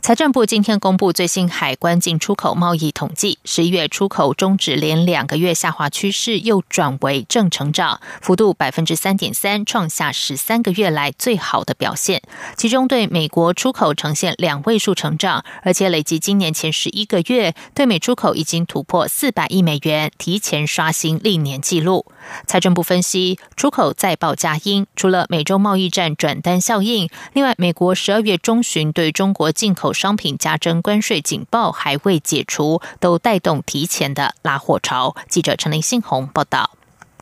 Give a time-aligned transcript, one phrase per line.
[0.00, 12.22] 财政部今天公布最新海关进出口贸易统计，十一月出口终止连两个月下滑趋势，又转为正成长，幅度百分之三点三，创下十三个月来最好的表现。
[12.56, 22.06] 其中对美国出口呈现两位数成长，而且累计今年前十一个月对美出口已经突破四百亿美元，提前刷新历年纪录。
[22.46, 35.16] 财政部分析，出口再报佳音，除了美洲贸易战转单效应，另外美国十二月中旬对中国进口商品加征关税警报还未解除，都带动提前的拉货潮。
[35.28, 36.75] 记者陈林信宏报道。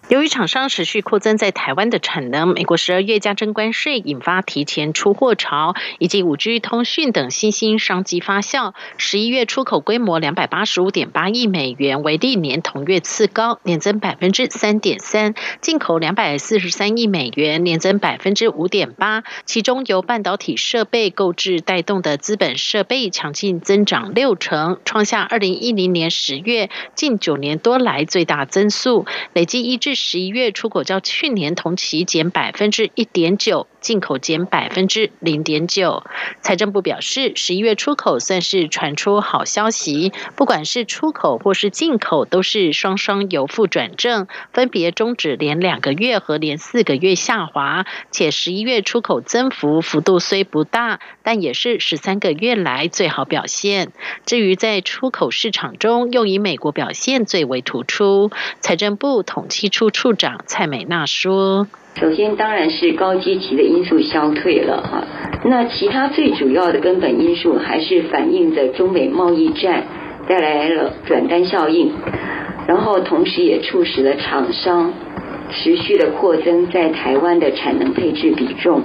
[0.08, 8.74] 由于厂商持续扩增在台湾的产能，美国十二月加征关税引发提前出货潮，以及五 G 通讯等新兴商机发酵。
[8.98, 15.32] 十一月出口规模两百八十五点八亿美元，为历年同月次高，年增百分之三点三；
[15.62, 19.24] 进口两百四十三亿美元，年增百分之五点八。
[19.46, 29.93] 其中由半导体设备购置带动的资本设备强劲增长六成，创下二零一零年十月近九年多来最大增速，累计一至。
[29.94, 33.66] 十一月出口较去年同期减百分之一点九。
[33.84, 36.04] 进口减百分之零点九。
[36.40, 47.84] 财政部表示，十一月出口算是传出好消息，不管是出口或是进口，都是双双由负转正，分别终止连两个月和连四个月下滑。
[48.10, 53.92] 且十一月出口增幅幅度虽不大，但也是十三个月来最好表现。
[54.24, 58.30] 至于在出口市场中，又以美国表现最为突出。
[58.60, 61.66] 财政部统计处处长蔡美娜说。
[61.96, 65.04] 首先，当然是高阶级的因素消退了哈。
[65.44, 69.84] 那其他最主要的根本因素还是反映的中美贸易战
[70.28, 71.92] 带来了转单效应，
[72.66, 74.92] 然后同时也促使了厂商
[75.50, 78.82] 持续的扩增在台湾的产能配置比重。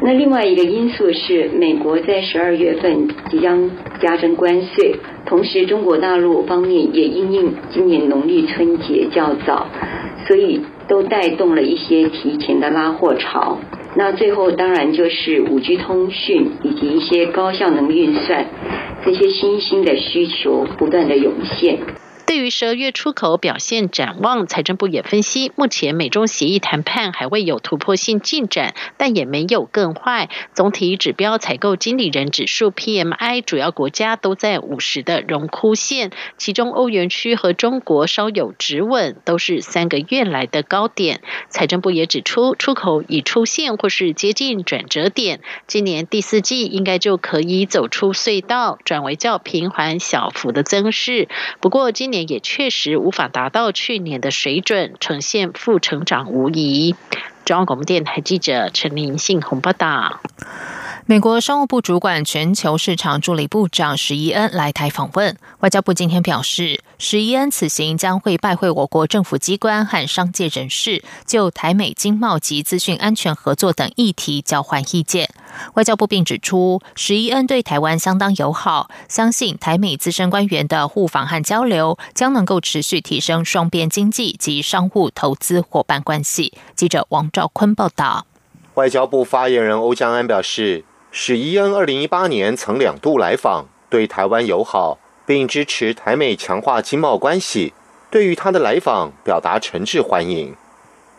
[0.00, 3.70] 那另外一个因素是，美国在十二月份即将
[4.00, 9.66] 加征关税，同时中国大陆方面也因应今年农历春节较早，
[10.26, 10.62] 所以。
[10.88, 13.58] 都带动了一些提前的拉货潮，
[13.94, 18.46] 那最后当然就是五 G 通讯以及一些高效能运算
[19.04, 21.80] 这些新兴的需求不断的涌现。
[22.28, 30.28] 对于十二月出口表现展望，财政部也分析，目前美中协议谈判还未有突破性进展，但也没有更坏。
[30.52, 41.22] 总体指标采购经理人指数 PMI 主要国家都在五十的荣枯线，其中欧元区和中国稍有止稳，都是三个月来的高点。
[41.48, 51.28] 财政部也指出，出口已出现或是接近转折点，今年第四季应该就可以走出隧道，转为较平缓小幅的增势。
[51.60, 52.17] 不过今年。
[52.22, 56.94] 也确实无法达到去年的水准，呈现负成长无疑。
[57.44, 60.20] 中央广播电台记者陈林信宏报道。
[61.10, 65.38] 美国商务部主管全球市场助理部长史伊恩来台访问。
[65.60, 75.30] 外交部今天表示，史伊恩此行将会拜会我国政府机关和商界人士，就台美经贸及资讯安全合作等议题交换意见。
[75.72, 86.52] 外交部并指出，史伊恩对台湾相当友好，相信台美资深官员的互访和交流将能够持续提升双边经济及商务投资伙伴关系。
[86.76, 88.26] 记者王兆坤报道。
[88.74, 90.84] 外交部发言人欧江安表示。
[91.10, 97.72] 史伊恩二零一八年曾两度来访，对台湾友好，并支持台美强化经贸关系。
[98.10, 100.54] 对于他的来访，表达诚挚欢迎。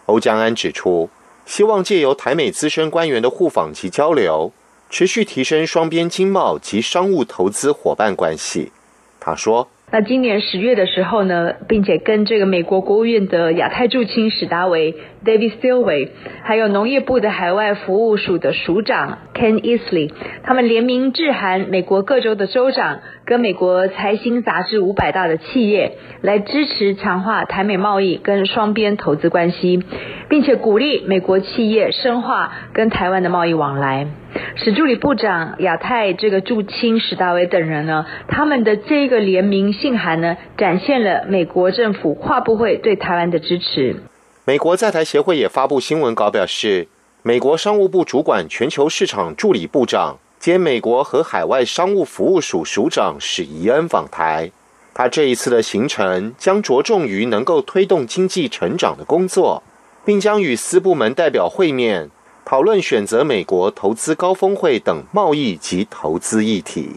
[0.06, 1.10] 欧江安指出，
[1.46, 4.52] 希望借由台美资深官员的互访及交流，
[4.90, 8.72] 持续提升双边经贸及商务投资伙伴关系。
[9.20, 9.68] 他说。
[9.92, 14.94] 那今年十月的时候呢，并且跟这个美国国务院的亚太驻青史达维
[15.26, 16.10] David Stilway，
[16.44, 20.12] 还有农业部的海外服务署的署长 Ken Easley，
[20.44, 23.00] 他们联名致函美国各州的州长，
[23.30, 29.84] 跟美国财新杂志五百大的企业，来支持强化台美贸易跟双边投资关系，
[30.30, 34.08] 并且鼓励美国企业深化跟台湾的贸易往来。
[34.56, 43.98] 史助理部长亚太这个驻青史大伟等人呢，他们的这个联名信函呢，展现了美国政府跨部会对台湾的支持。
[44.46, 46.88] 美国在台协会也发布新闻稿表示，
[47.22, 54.52] 美国商务部主管全球市场助理部长兼美国和海外商务服务署署长史怡恩访台。
[54.94, 59.62] 他这一次的行程将着重于能够推动经济成长的工作，
[60.06, 62.10] 并将与司部门代表会面，
[62.44, 66.96] 讨论选择美国投资高峰会等贸易及投资议题。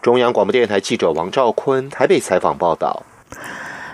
[0.00, 3.02] 中央广播电台记者王兆坤台北采访报道。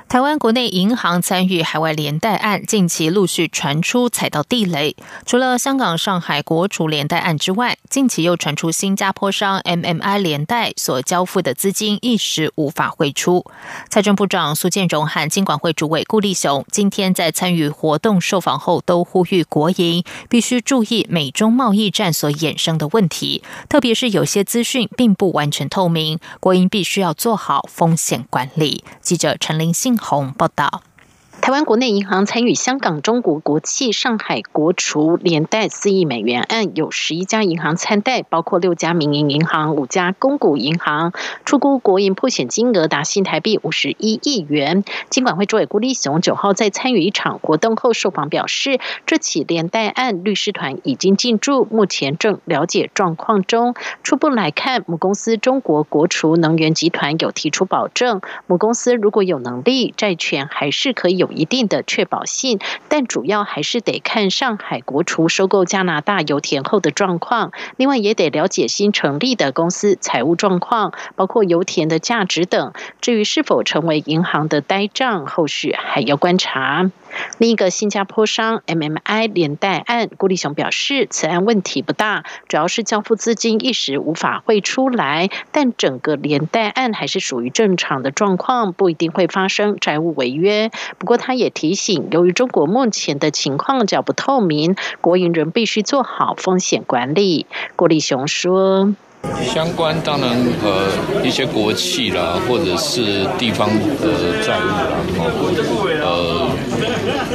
[0.08, 4.96] 台湾国内银行参与海外连带案，近期陆续传出踩到地雷。
[5.26, 13.44] 除了香港、上海国储连带案之外，近期又传出新加坡商 MMI 连带所交付的资金一时无法汇出。
[13.90, 28.82] 财政部长苏建荣和金管会主委顾立雄今天在参与活动受访后，都呼吁国营必须注意美中贸易战所衍生的问题，特别是有些资讯并不完全透明，国营必须要做好风险管理。
[29.02, 29.97] 记者陈林信。
[29.98, 30.82] 红报道。
[31.40, 41.14] 台湾国内银行参与香港中国国际、上海国储连带四亿美元案，有十一家银行参贷，包括六家民营银行、五家公股银行，
[41.46, 44.84] 出估国营破险金额达新台币五十一亿元。
[45.08, 53.74] 金管会主委郭立雄九号在参与一场活动后受访表示，这起连带案律师团已经进驻，目前正了解状况中。
[54.02, 61.27] 初步来看，母公司中国国储能源集团有提出保证，母公司如果有能力，债权还是可以有。
[61.32, 62.58] 一定的确保性，
[62.88, 67.52] 但主要还是得看上海国储收购加拿大油田后的状况。
[67.76, 72.72] 另外，也得了解新成立的公司财务状况，包括油田的价值等。
[73.00, 76.90] 至于是否成为银行的呆账，后续还要观察。
[77.38, 90.70] 另一个新加坡商 MMI 连带案，郭立雄表示，此案问题不大，主要是交付资金一时无法汇出来，但整个连带案还是属于正常的状况，不一定会发生债务违约。
[90.98, 97.46] 不过，他也提醒，由于中国目前的情况较不透明，国营人必须做好风险管理。
[97.76, 98.94] 郭立雄说。
[99.42, 100.30] 相关当然
[100.62, 100.88] 呃
[101.24, 103.68] 一些国企啦，或者是地方
[104.00, 104.96] 的债务啦，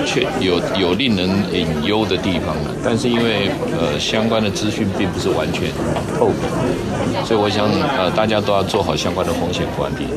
[0.06, 5.70] 确有有令人隐忧的地方但是因为呃相关的资讯并不是完全
[6.18, 10.08] 透明，所以我想呃大家都要做好相关的风险管理。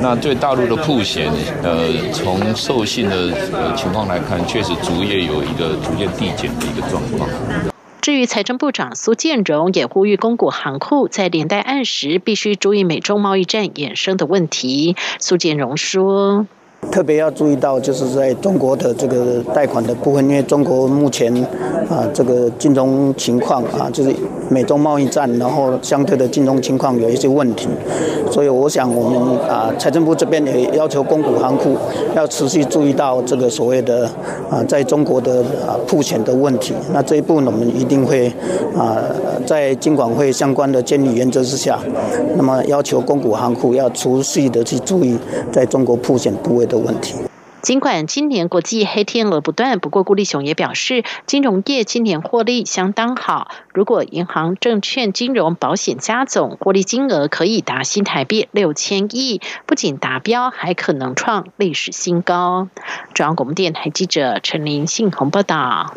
[0.00, 1.30] 那对大陆的铺险，
[1.62, 7.28] 呃从授信的呃情况来看，确实逐业有一个逐渐递减的一个状况。
[8.00, 14.94] 至于财政部长苏建荣也呼吁公股行库在连带案时必须注意美中贸易战衍生的问题。
[15.18, 16.46] 苏建荣说。
[16.90, 21.34] 特别要注意到，就是在中国的这个贷款的部分，因为中国目前
[21.88, 24.14] 啊这个金融情况啊，就是
[24.48, 27.68] 美中贸易战，然后相对的金融情况有一些问题，
[28.30, 31.76] 所以我想我们啊财政部这边也要求公股行库
[32.14, 34.08] 要持续注意到这个所谓的
[34.48, 36.74] 啊在中国的啊铺钱的问题。
[36.92, 38.28] 那这一步呢，我们一定会
[38.76, 39.02] 啊
[39.44, 41.80] 在金管会相关的监理原则之下，
[42.36, 45.18] 那么要求公股行库要持续的去注意
[45.50, 46.73] 在中国铺险部位的。
[46.74, 47.14] 的问题。
[47.62, 53.50] 尽管今年国际黑天鹅不断，不过顾立雄也表示，金融业今年获利相当好。
[53.72, 62.68] 如果银行、证券、金融、保险加总获利金额可以达新台币六千亿，不仅达标，还可能创历史新高。
[63.14, 65.94] 中央广播电台记者陈林信宏报道。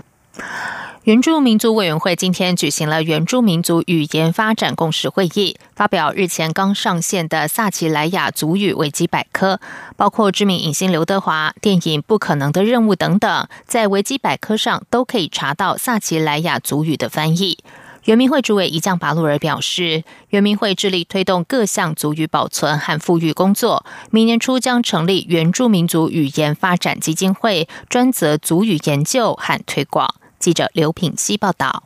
[1.03, 9.61] 原住民族委员会今天举行了原住民族语言发展共识会议，发表日前刚上线的萨奇莱雅族语维基百科，
[9.95, 17.57] 包括知名影星刘德华电影《不可能的任务》等等，在维基百科上都可以查到萨奇莱雅族语的翻译。
[18.03, 30.15] 原民会主委一将巴鲁尔表示，原民会致力推动各项族语保存和富裕工作，明年初将成立原住民族语言发展基金会，专责族语研究和推广。
[30.39, 31.83] 记者刘品希报道。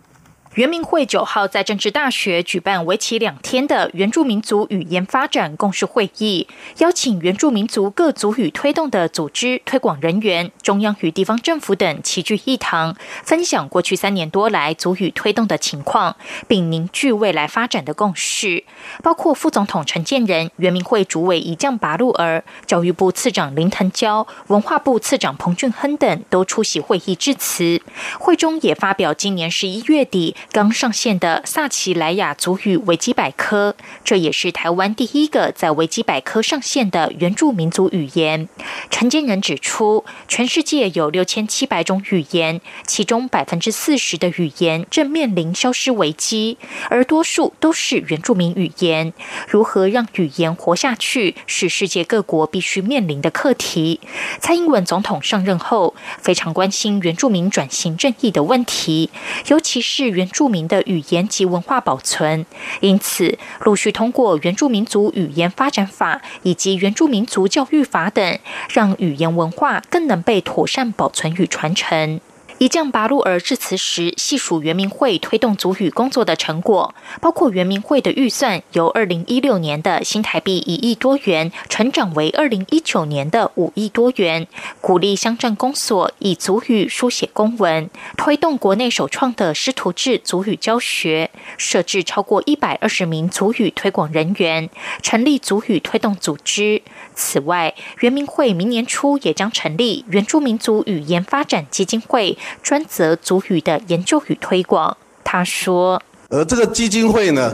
[0.56, 6.46] 原民会九号在政治大学举办为期两天的原住民族语言发展共识会议，
[6.80, 12.94] 邀请原住民族各族语推动的组织推广人员、中央与地方政府等齐聚一堂，
[13.24, 16.18] 分享过去三年多来族语推动的情况，
[16.50, 18.66] 并凝聚未来发展的共识。
[19.02, 27.82] 包括副总统陈建仁、原民会主委一将拔路儿、教育部次长林腾蛟、文化部次长彭俊亨等都出席会议致辞。
[28.20, 30.36] 会中也发表今年十一月底。
[30.52, 38.50] 刚上线的萨奇莱雅族语维基百科，这也是台湾第一个在维基百科上线的原住民族语言。
[38.90, 46.58] 陈建仁指出，全世界有六千七百种语言，其中百分之四十的语言正面临消失危机，
[46.90, 49.14] 而多数都是原住民语言。
[49.48, 54.02] 如何让语言活下去，是世界各国必须面临的课题。
[54.40, 59.10] 蔡英文总统上任后，非常关心原住民转型正义的问题，
[59.48, 60.30] 尤其是原。
[60.32, 62.46] 著名的语言及文化保存，
[62.80, 72.20] 因此陆续通过《原住民族语言发展法》以及《原住民族教育法》等，让语言文化更能被妥善保存与传承。
[72.62, 84.46] 一将拔路儿致辞时，细数原民会推动族语工作的成果，包括原民会的预算由二零一六年的新台币一亿多元，成长为二零一九年的五亿多元；
[84.80, 94.70] 鼓励乡镇公所以族语书写公文，推动国内首创的师徒制族语教学，设置超过一百二十名族语推广人员，
[95.02, 96.84] 成立族语推动组织。
[97.22, 102.36] 此外，原民会明年初也将成立原住民族语言发展基金会。
[102.64, 107.54] 专责族语的研究与推广，他说：“而这个基金会呢，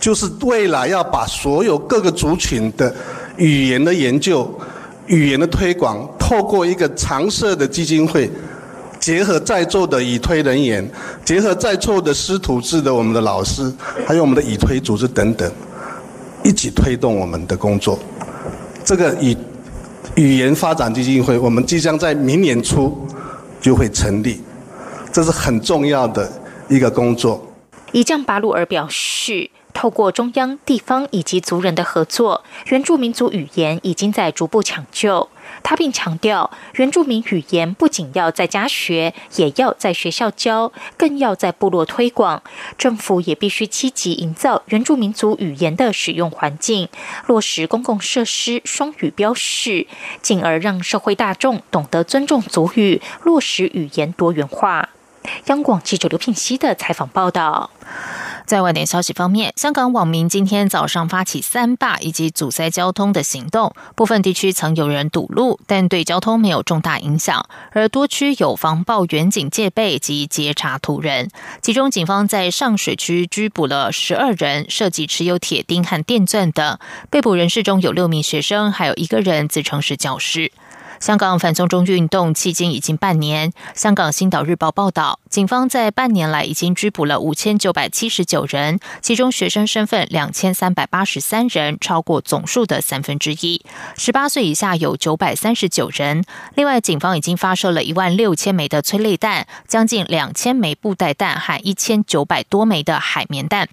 [0.00, 2.92] 就是未来要把所有各个族群的
[3.36, 4.52] 语言的研究、
[5.06, 8.28] 语言的推广，透过一个常设的基金会，
[8.98, 10.90] 结合在座的以推人员，
[11.24, 13.72] 结合在座的师徒制的我们的老师，
[14.04, 15.50] 还有我们的以推组织等等，
[16.42, 17.96] 一起推动我们的工作。
[18.84, 19.36] 这个以
[20.16, 22.96] 语言发展基金会，我们即将在明年初。”
[23.62, 24.40] 就会成立，
[25.12, 26.28] 这是很重要的
[26.68, 27.40] 一个工作。
[27.92, 35.28] 以将巴鲁尔表示，透过中央、地方以及族人的合作，原住民族语言已经在逐步抢救。
[35.62, 42.42] 他并强调，原住民语言不仅要在家学，也要在学校教，更要在部落推广。
[42.78, 46.88] 政府也必须积极营造原住民族语言的使用环境，
[47.26, 49.86] 落实公共设施双语标示，
[50.22, 54.88] 进而让社会大众懂得尊重族语，落实语言多元化。
[55.46, 57.70] 央广记者刘聘熙的采访报道。
[58.44, 67.46] 在外电消息方面，香港网民今天早上发起三罢以及阻塞交通的行动，部分地区曾有人堵路，但对交通没有重大影响。
[67.70, 71.30] 而多区有防暴远警戒备及截查途人，
[71.62, 76.78] 其中警方在上水区拘捕了十二人，涉及持有铁钉和电钻等。
[77.08, 80.50] 被捕人士中有六名学生，还有一个人自称是教师。
[81.02, 83.52] 香港反送中运动迄今已经半年。
[83.74, 93.64] 香港《星岛日报》报道，警方在半年来已经拘捕了五千九百七十九人，其中学生身份两千三百八十三人，超过总数的三分之一。
[93.96, 96.22] 十八岁以下有九百三十九人。
[96.54, 103.66] 另外，警方已经发射了一万六千枚的催泪弹，将近两千枚布袋弹和一千九百多枚的海绵弹。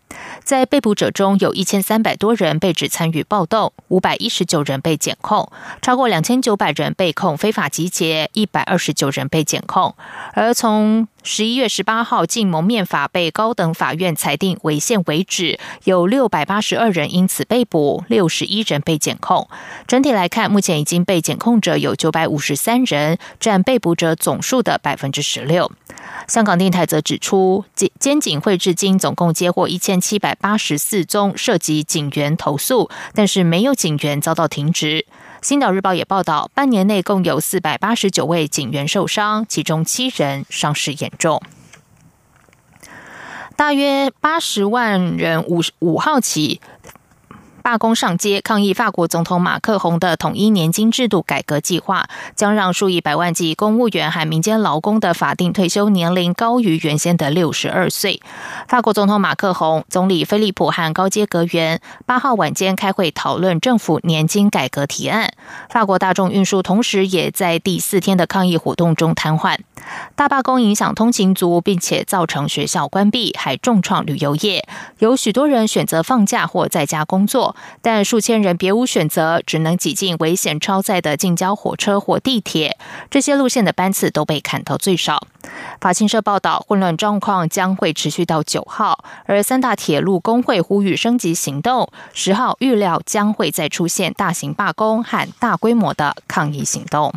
[0.46, 5.52] 在被捕者中，有一千三百多人被指参与暴动，五百一十九人被检控，
[5.82, 7.12] 超过两千九百人被。
[7.12, 9.94] 控非法集结，一百二十九人被检控。
[10.34, 19.48] 而从十一月十八号禁蒙面法被高等法院裁定违宪为止，有六百八十二人因此被捕，六十一人被检控。
[19.86, 25.72] 整体来看，目前已经被检控者有九百五十三人，占被捕者总数的百分之十六。
[26.28, 35.06] 香港电台则指出，监监警会至今总共接获一千七百八十四宗涉及警员投诉，但是没有警员遭到停职。
[35.42, 41.42] 星岛日报也报道，半年内共有四百八十九位警员受伤，其中七人伤势严重。
[43.56, 46.60] 大约八十万人五五号起。
[47.62, 58.22] 罢工上街抗议法国总统马克宏的统一年金制度改革计划，将让数以百万计公务员和民间劳工的法定退休年龄高于原先的六十二岁。
[58.68, 65.34] 法国总统马克宏、总理菲利普和高阶阁员八号晚间开会讨论政府年金改革提案。
[65.70, 69.58] 法国大众运输同时也在第四天的抗议活动中瘫痪。
[70.16, 74.68] 大罢工影响通勤族，并且造成学校关闭，还重创旅游业。
[75.00, 82.78] 有许多人选择放假或在家工作，但数千人别无选择，只能挤进危险超载的近郊火车或地铁。
[83.10, 85.26] 这些路线的班次都被砍到最少。
[85.80, 91.90] 法新社报道，混乱状况将会持续到九号，而三大铁路工会呼吁升级行动。
[92.14, 97.14] 十号预料将会再出现大型罢工和大规模的抗议行动。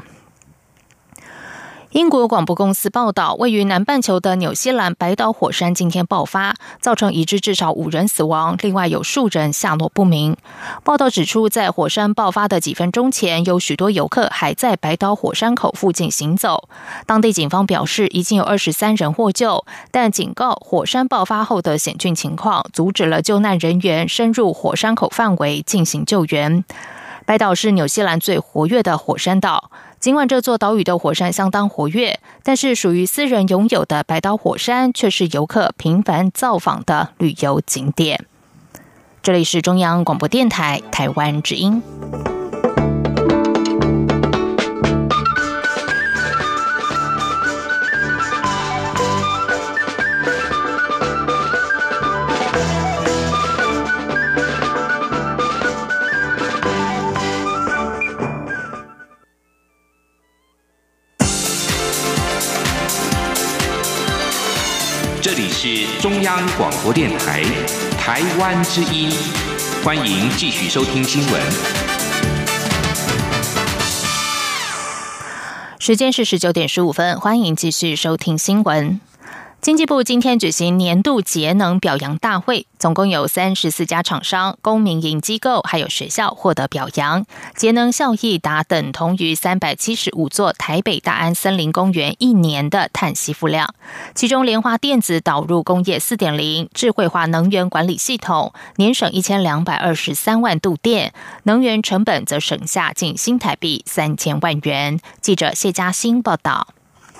[1.92, 10.34] 英国广播公司报道，位于南半球的纽西兰白岛火山今天爆发，造成已知至少五人死亡，另外有数人下落不明。
[10.84, 16.66] 报道指出，在火山爆发的几分钟前，有许多游客还在白岛火山口附近行走。
[17.04, 26.64] 当地警方表示，已经有二十三人获救，但警告火山爆发后的险峻情况阻止了救难人员深入火山口范围进行救援。
[27.26, 29.70] 白岛是纽西兰最活跃的火山岛。
[30.02, 38.26] 尽管这座岛屿的火山相当活跃，但是属于私人拥有的白岛火山却是游客频繁造访的旅游景点。
[39.22, 41.80] 这里是中央广播电台台湾之音。
[65.64, 67.40] 是中央广播电台
[67.96, 69.08] 台湾之音，
[69.84, 71.40] 欢迎继续收听新闻。
[75.78, 79.00] 时间是十九点十五分，欢迎继续收听新闻。
[79.62, 93.72] 经济部今天举行年度节能表扬大会，总共有三十四家厂商、公民营机构还有学校获得表扬，节能效益达等同于三百七十五座台北大安森林公园一年的碳吸附量。
[94.16, 101.14] 其中，莲花电子导入工业四点零智慧化能源管理系统，年省一千两百二十三万度电，
[101.44, 104.98] 能源成本则省下近新台币三千万元。
[105.20, 106.66] 记者谢嘉欣报道。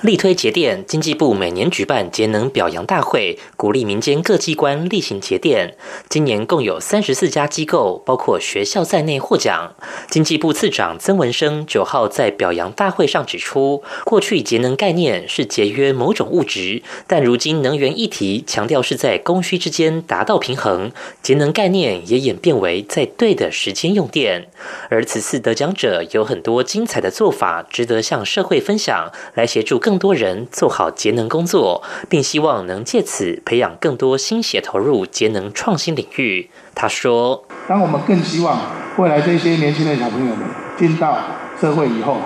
[0.02, 5.76] 力推节电，经济部每年举办节能表扬大会，鼓励民间各机关例行节电。
[6.08, 9.76] 今年共有三十四家机构，包括学校在内获奖。
[10.10, 20.90] 经济部次长曾文生九号在表扬大会上指出，过去节能概念是节约某种物质，但如今能源议题强调是在供需之间达到平衡，
[21.22, 24.48] 节能概念也演变为在对的时间用电。
[24.88, 29.91] 而此次得奖者有很多精彩的做法，值得向社会分享，来协助更。
[29.92, 36.48] 更多人做好节能工作，并希望能借此培养更多心血投入节能创新领域。
[36.74, 38.58] 他说：“当我们更希望
[38.96, 40.46] 未来这些年轻的小朋友们
[40.78, 41.18] 进到
[41.60, 42.16] 社会以后，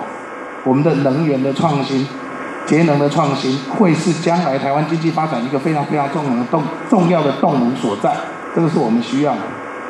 [0.63, 2.07] 我们的能源的创新、
[2.65, 8.15] 节能的创新，会是将来台湾经济发展一个非常非常重要的动重要的动能所在。
[8.55, 9.35] 这个是我们需要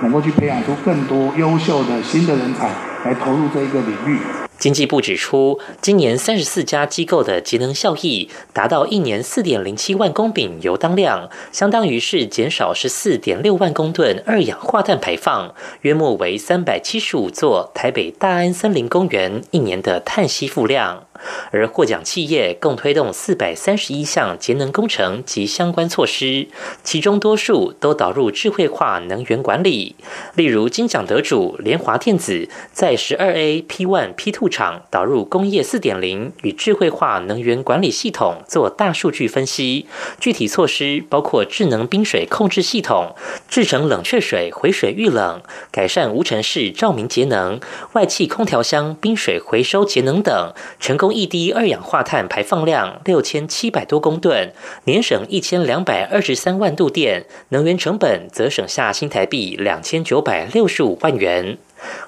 [0.01, 2.71] 能够去培养出更多优秀的新的人才
[3.05, 4.17] 来投入这一个领域。”
[4.59, 21.06] 经济部指出，今年三十四家机构的节能效益达到一年四点零七万公顷油当量，相当于是减少十四点六万公吨二氧化碳排放，约莫为三百七十五座台北大安森林公园一年的碳吸附量。
[21.51, 26.47] 而获奖企业共推动四百三十一项节能工程及相关措施，
[26.83, 29.95] 其中多数都导入智慧化能源管理。
[30.35, 39.87] 例如，金奖得主联华电子在十二 A P One P Two 厂导入工业四点零与智慧化能源管理系统做大数据分析。
[40.19, 43.15] 具体措施包括智能冰水控制系统、
[43.49, 45.41] 制成冷却水回水预冷、
[45.71, 47.59] 改善无尘室照明节能、
[47.93, 51.06] 外气空调箱冰水回收节能等，成功。
[51.11, 54.51] 一滴二氧化碳排放量六千七百多公吨，
[54.85, 61.57] 年省一千两百二十三万度电，能源成本则省下新台币两千九百六十五万元。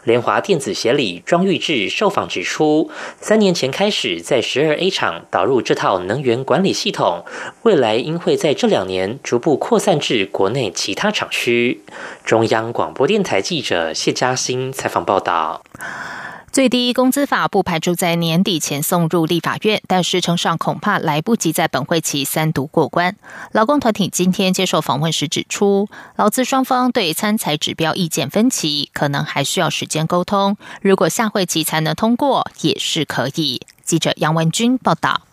[0.03, 2.89] 联华电子协理庄玉志受访指出，
[3.21, 7.23] 三年前开始在十二 A 厂导入这套能源管理系统，
[7.61, 11.81] 未来应会在这两年逐步扩散至国内其他厂区。
[12.25, 15.61] 中央广播电台记者谢嘉欣采访报道。
[16.51, 23.15] 最低工资法不排除在年底前送入立法院，但时程上恐怕来不及在本会期三读过关。
[23.51, 30.57] 劳工团体今天接受访问时指出，劳资双方对参采指标意见分歧，可能还需要时间沟通。
[30.81, 33.61] 如果下会期才能通过，也是可以。
[33.85, 35.28] 记者杨文君报道。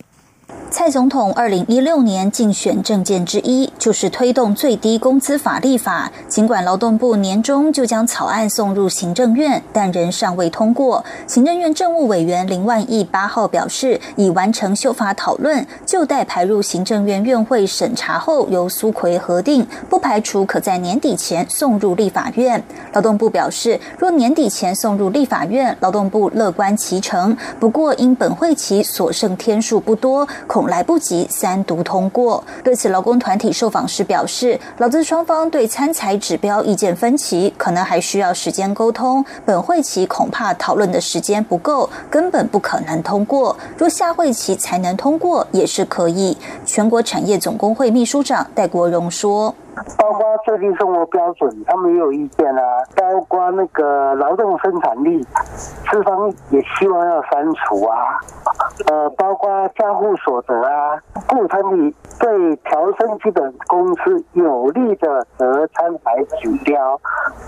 [0.68, 6.11] 蔡总统二零一六年竞选政见之一就是推动最低工资法立法。
[6.29, 11.05] 尽管劳动部年中就将草案送入行政院，但仍尚未通过。
[11.26, 22.62] 行政院政务委员林万亿八号表示，已完成修法讨论，就待排入行政院院会审查后，由苏奎核定，不排除可在年底前送入立法院。
[22.92, 27.37] 劳动部表示，若年底前送入立法院，劳动部乐观其成。
[27.61, 30.26] 不过，因本会期所剩天数不多。
[30.57, 32.42] 恐来不及三读通过。
[32.64, 39.23] 对此，劳工团体受访时表示，劳资双方对参采指标意见分歧，可能还需要时间沟通。
[39.45, 43.55] 本会期恐怕讨论的时间不够，根本不可能通过。
[43.77, 46.35] 若下会期才能通过，也是可以。
[46.64, 49.55] 全国产业总工会秘书长戴国荣说。
[49.98, 52.62] 包括最低生活标准，他们也有意见啊。
[52.94, 55.22] 包括那个劳动生产力，
[55.90, 58.18] 资方也希望要删除啊。
[58.90, 66.98] 呃，包括家户所得啊，雇团体对调升基本工资有利的则参排指标，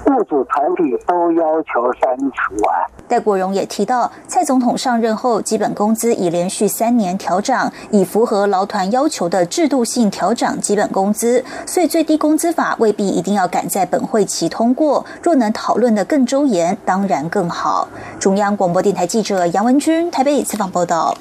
[0.05, 2.85] 雇主团体都要求删除啊。
[3.07, 12.18] 戴国荣也提到，蔡总统上任后，基本工资已连续三年调涨，以符合劳团要求的制度性调涨基本工资，所以最低。
[12.19, 17.89] 工资法未必一定要赶在本会期通过，若能讨论得更周延，当然更好。
[18.19, 21.17] 中央广播电台记者杨文君台北采访报道。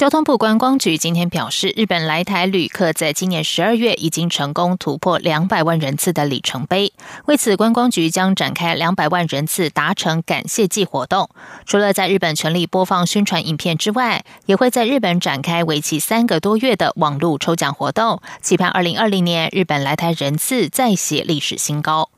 [0.00, 6.90] 交通部观光局今天表示，日本来台旅客在今年十二月已经成功突破两百万人次的里程碑。
[7.26, 11.28] 为此，观光局将展开两百万人次达成感谢季活动。
[11.66, 22.08] 除了在日本全力播放宣传影片之外，也会在日本展开为期三个多月的网络抽奖活动，期盼二零二零年日本来台人次再写历史新高。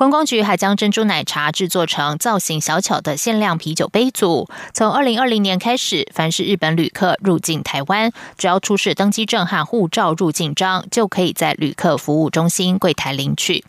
[0.00, 4.48] 观光局还将珍珠奶茶制作成造型小巧的限量啤酒杯组。
[4.72, 13.62] 从二零二零年开始，凡是日本旅客入境台湾，只要出示登机证和护照入境章，就可以在旅客服务中心柜台领取。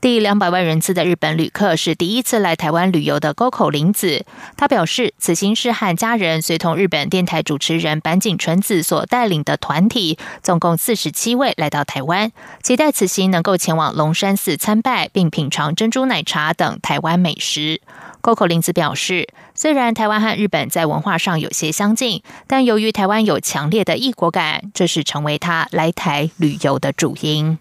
[0.00, 4.24] 第两百万人次的日本旅客是第一次来台湾旅游的沟口玲子，
[4.56, 17.80] 他表示，此行是和家人随同日本电台主持人板井纯子所带领的团体，总共四十七位来到台湾，期待此行能够前往龙山寺参拜，并品尝珍珠奶茶等台湾美食。
[18.20, 27.58] 沟口玲子表示，虽然台湾和日本在文化上有些相近，但由于台湾有强烈的异国感，这是成为他来台旅游的主因。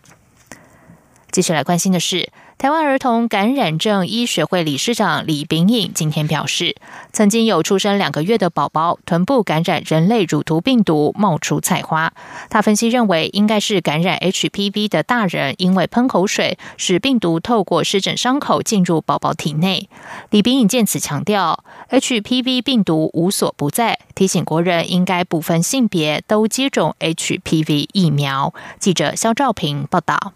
[1.34, 6.76] 继续来关心的是，台湾儿童感染症医学会理事长李炳颖今天表示，
[7.12, 12.14] 曾经有出生两个月的宝宝臀部感染人类乳头病毒，冒出菜花。
[12.52, 19.90] 他分析认为，应该是感染 HPV 的大人因为喷口水，使病毒透过湿疹伤口进入宝宝体内。
[20.30, 28.54] 李炳颖见此强调，HPV 病毒无所不在，提醒国人应该不分性别都接种 HPV 疫苗。
[28.78, 30.34] 记者肖兆平报道。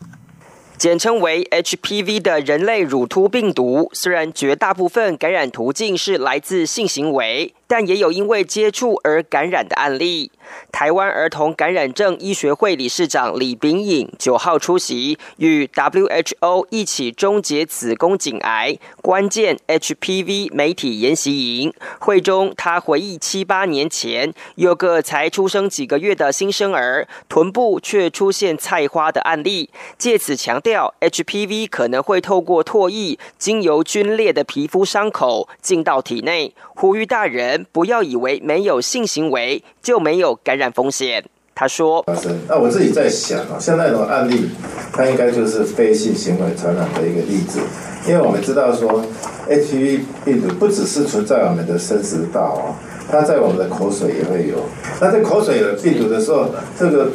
[0.78, 7.52] 简称为 HPV 的人类乳突病毒，虽然绝大部分感染途径是来自性行为。
[7.68, 10.32] 但也有因为接触而感染的案例。
[10.72, 21.74] 台湾儿童感染症医学会理事长李炳颖九号出席与 WHO 一起终结子宫颈癌关键 HPV 媒体研习营。
[22.00, 37.57] 会中，他回忆七八年前有个才出生几个月的新生儿臀部却出现菜花的案例，借此强调 HPV 可能会透过唾液经由皲裂的皮肤伤口进到体内，呼吁大人。
[37.72, 41.24] 不要以为没有性行为就没有感染风险。
[41.56, 42.06] 他说
[42.48, 44.50] ：“那我自己在想啊，像那种案例，
[44.94, 47.60] 它应该就是非性行为传染的一个例子，
[48.08, 49.04] 因为我们知道说
[49.50, 52.78] ，HIV 病毒不只是存在我们的生殖道啊，
[53.10, 54.58] 它在我们的口水也会有。
[55.02, 57.10] 那在口水有病毒的时候，这个。”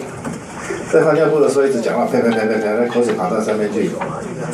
[0.93, 3.91] 在换尿布的时候一直讲话，呸呸呸呸呸，那口水跑到上面去，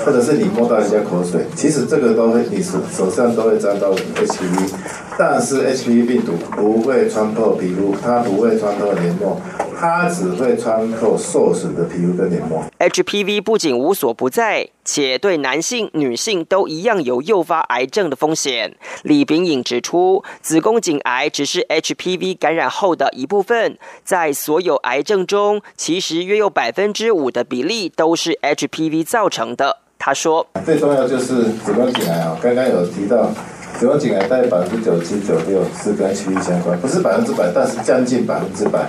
[0.05, 4.73] 或者是你摸到人家口水，其实这个都会，你手手上都会沾到 HPV，
[5.19, 9.41] 但是 HPV 病毒不会穿透皮肤，它不会穿透黏膜。
[9.79, 12.65] 它只会穿透受损的皮肤跟黏膜。
[12.81, 18.75] HPV 不仅无所不在，且对男性、女性都一样有诱发癌症的风险。
[19.05, 29.79] 李炳颖指出，子宫颈癌只是 HPV 感染后的一部分，在所有癌症中，其实约有百分之五的比例都是 HPV 造成的。
[30.01, 33.31] 他说：“最重要就是子宫颈癌啊，刚刚有提到。”
[33.79, 38.81] 子宫颈癌大概百分之九七九六是跟区域相关，不是百分之百，但是将近百分之百。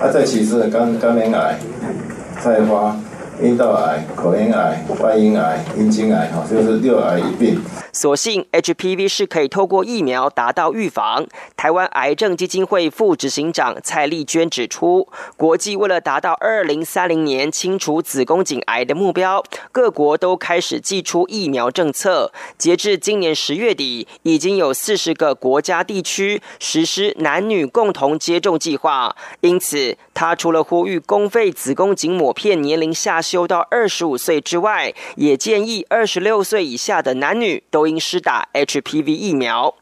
[0.00, 1.58] 啊，在其次，肝肝癌、
[2.40, 2.96] 菜花、
[3.42, 7.60] 阴道癌、口咽癌、外阴癌、阴茎癌，哈，就是六癌一病。
[7.92, 11.26] 所幸 HPV 是可以透过疫苗达到预防。
[11.54, 22.32] 台湾癌症基金会副执行长蔡丽娟指出，国际为了达到二零三零年清除子宫颈癌的目标，各国都开始寄出疫苗政策。
[22.56, 29.14] 截至今年十月底，已经有四十个国家地区实施男女共同接种计划。
[29.40, 37.86] 因此，他除了呼吁公费子宫颈抹片年龄下修到二十五岁之外，也建议二十六岁以下的男女都。
[37.86, 39.72] 应施打 HPV 疫苗。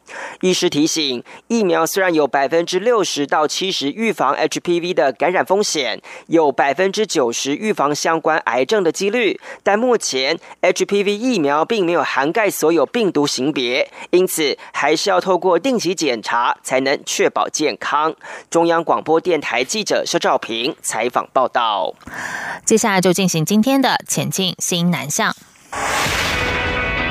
[0.43, 18.15] 医师提醒，疫苗虽然有百分之六十到七十预防 HPV 的感染风险，有百分之九十预防相关癌症的几率，但目前 HPV 疫苗并没有涵盖所有病毒型别，因此还是要透过定期检查才能确保健康。
[18.51, 21.95] 中央广播电台记者肖兆平采访报道。
[22.67, 25.35] 接下来就进行今天的前进新南向。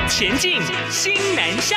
[0.08, 1.76] 前进，新南向。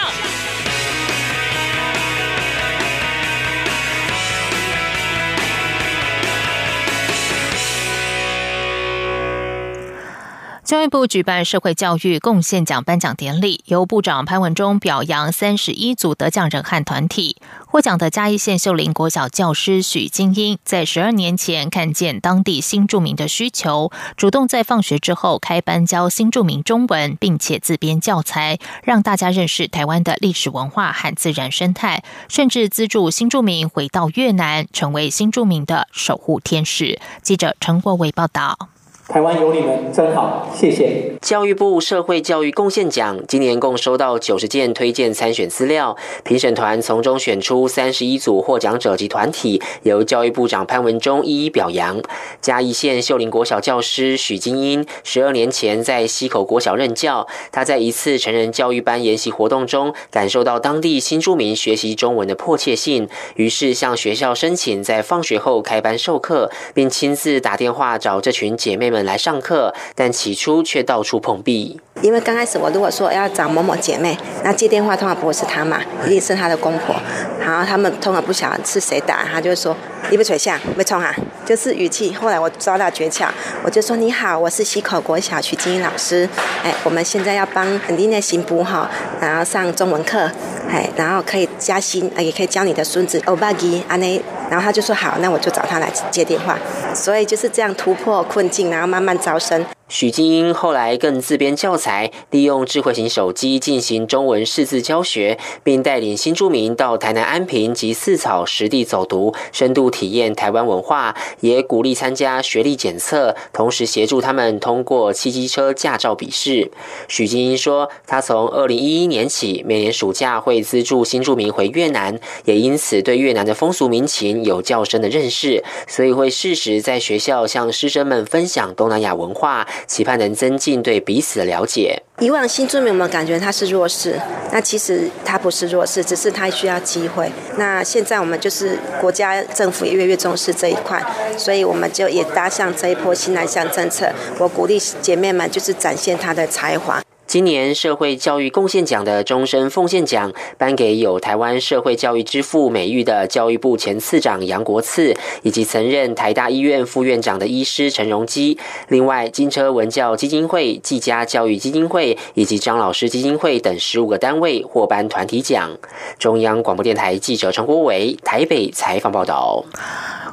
[10.67, 17.38] 教育部举办社会教育贡献奖颁奖典礼，由部长潘文忠表扬三十一组得奖人和团体。
[17.65, 36.99] 获奖的嘉义县秀林国小教师许金英，在十二年前看见当地新住民的需求，主动在放学之后开班教新住民中文，并且自编教材，让大家认识台湾的历史文化和自然生态，甚至资助新住民回到越南，成为新住民的守护天使。
[37.23, 38.67] 记者陈国伟报道。
[39.08, 41.13] 台湾有你们真好，谢谢。
[41.22, 52.02] 教育部社会教育贡献奖今年共收到九十件推荐参选资料，评审团从中选出三十一组获奖者及团体，由教育部长潘文忠一一表扬。
[52.41, 68.97] 嘉义县秀林国小教师许金英，十二年前在溪口国小任教，他在一次成人教育班研习活动中，感受到当地新住民学习中文的迫切性，于是向学校申请在放学后开班授课，并亲自打电话找这群姐妹们。
[69.04, 71.80] 来上课，但起初却到处碰壁。
[72.04, 76.96] 因为刚开始我如果说要找某某姐妹，那接电话通常不会是她嘛，一定是她的公婆。
[77.40, 79.76] 然后他们通常不晓得是谁打，他就说
[80.12, 82.14] 你不垂下，没冲啊，就是语气。
[82.14, 83.28] 后来我抓到诀窍，
[83.64, 86.30] 我就说你好，我是溪口国小徐金英老师。
[86.64, 88.88] 哎，我们现在要帮肯定的行补哈，
[89.22, 90.30] 然后上中文课，
[90.70, 94.22] 哎，然后可以加薪，也可以教你的孙子欧巴吉阿内。
[94.50, 96.58] 然后他就说好，那我就找他来接电话。
[96.94, 99.77] 所以就是这样突破困境，然后慢慢招生。
[99.89, 116.69] 许金英后来更自编教材，利用智慧型手机进行中文识字教学，并带领新住民到台南安平及四草实地走读，深度体验台湾文化，也鼓励参加学历检测，同时协助他们通过汽机车驾照笔试。
[117.08, 129.65] 许金英说，他从二零一一年起，每年暑假会资助新住民回越南，也因此对越南的风俗民情有较深的认识，所以会适时在学校向师生们分享东南亚文化。
[129.86, 132.02] 期盼能增进对彼此的了解。
[132.20, 134.20] 以往新住民我们感觉他是弱势，
[134.52, 137.32] 那其实他不是弱势，只是他需要机会。
[137.58, 141.00] 那现在我们就是国家政府也越来越重视这一块，
[141.38, 144.12] 所以我们就也搭上这一波新南向政策。
[144.40, 147.02] 我鼓励姐妹们就是展现她的才华。
[147.28, 155.13] 今年社会教育贡献奖的终身奉献奖颁给有台湾社会教育之父美誉的教育部前次长杨国次，
[155.44, 158.58] 以及曾任台大医院副院长的医师陈荣基。
[158.88, 165.78] 另外，金车文教基金会、纪家教育基金会以及张老师基金会等十五个单位获颁团体奖。
[166.18, 169.66] 中央广播电台记者陈国伟台北采访报道。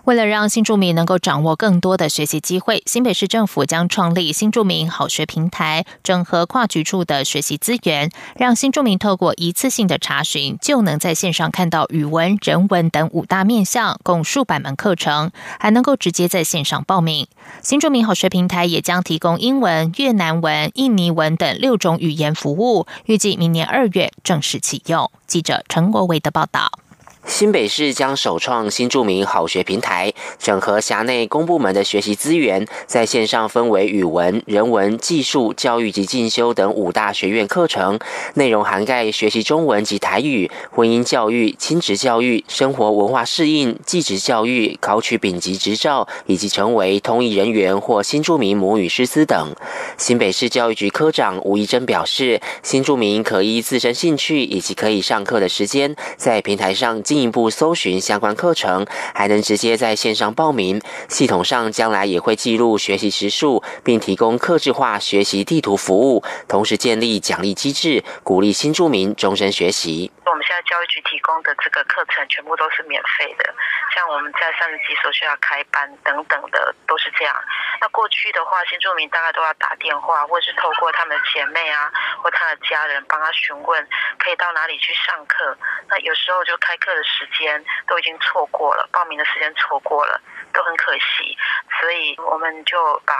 [0.04, 17.26] 为了让新住民能够掌握更多的学习机会，新北市政府将创立新住民好学平台，整合跨局处的学习资源，让新住民透过一次性的查询，就能在线上看到语文、人文等五大面向，共数百门课程，还能够直接在线上报名。
[17.62, 25.10] 新住民好学平台也将提供英文、越南文、印尼文等六种语言服务，预计明年二月正式启用。
[25.26, 26.83] 记者陈国伟的报道。
[27.26, 37.98] 新北市将首创新著名好学平台，整合辖内公部门的学习资源，在线上分为语文、人文、技术、教育及进修等五大学院课程，
[38.34, 49.52] 内容涵盖学习中文及台语、婚姻教育、亲职教育、生活文化适应、技职教育、考取丙级执照以及成为通译人员或新著名母语师资等。
[49.96, 60.82] 新北市教育局科长吴怡珍表示，新著名可依自身兴趣以及可以上课的时间，在平台上进进一步搜寻相关课程，还能直接在线上报名。
[61.06, 70.10] 系统上将来也会记录学习时数，并提供客制化学习地图服务，同时建立奖励机制，鼓励新住民终身学习。
[70.26, 73.54] 我们现在教育局提供的这个课程全部都是免费的，
[73.94, 77.30] 像我们在三十几所学校开班等等的都是这样。
[77.80, 81.86] 那过去的话，新住民大概都要打电话，或是透过他们的姐妹啊，
[82.18, 83.86] 或他的家人帮他询问
[84.18, 85.56] 可以到哪里去上课。
[85.86, 90.20] 那有时候就开课时间都已经错过了，报名的时间错过了，
[90.54, 91.36] 都很可惜。
[91.80, 93.12] 所以我们就把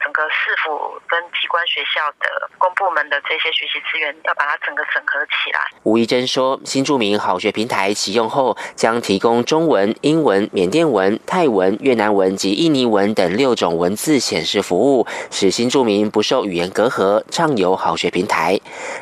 [0.00, 5.60] 整个市府跟机关学校的公部门的这些学习资源，要把它整个整合起来。
[5.82, 18.58] 吴怡珍说：“新著名好学平台启用后，将提供中文、英文、缅甸文、泰文、越南文及印尼文等六种文字显示服务，使新著名不受语言隔阂，畅游好学平台。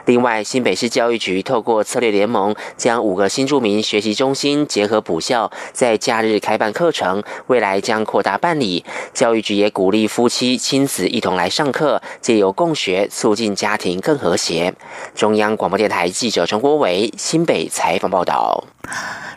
[0.07, 8.85] 另外，新北市教育局透过策略联盟，将五个新著名学习中心结合补校，在假日开办课程，未来来将扩大办理。
[9.13, 14.73] 教育局也鼓励夫妻亲子一同来上课，借由共学，促进家庭更和谐。”
[15.15, 18.65] 中央广播电台记者陈国伟新北采访报道。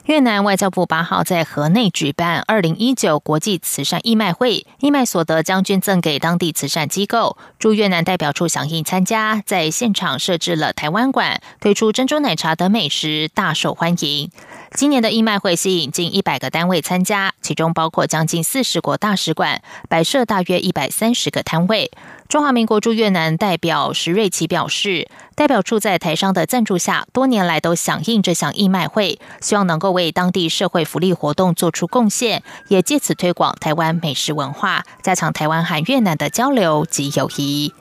[0.05, 7.37] 越南外交部八号在河内举办二零一九国际慈善义卖会，义卖所得将捐赠给当地慈善机构。
[7.59, 14.29] 驻越南代表处响应参加，在现场设置了台湾馆，推出珍珠奶茶等美食，大受欢迎。
[14.77, 21.89] 今年的义卖会吸引近一百个单位参加，其中包括将近四十国大使馆，摆设大约一百三十个摊位。
[22.29, 37.73] 中华民国驻越南代表石瑞奇表示，代表处在台商的赞助下，多年来都响应这项义卖会，希望能够为当地社会福利活动做出贡献，也借此推广台湾美食文化，加强台湾和越南的交流及友谊。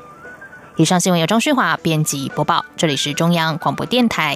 [0.78, 4.34] 以上新闻由张旭华编辑播报，这里是中央广播电台。